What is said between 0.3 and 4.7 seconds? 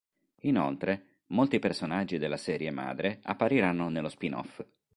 Inoltre, molti personaggi della serie madre appariranno nello spin-off.